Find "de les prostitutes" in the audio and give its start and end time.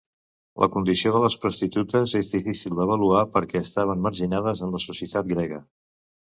1.15-2.15